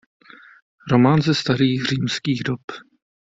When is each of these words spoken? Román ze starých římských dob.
Román 0.91 1.21
ze 1.21 1.35
starých 1.35 1.83
římských 1.85 2.43
dob. 2.43 2.61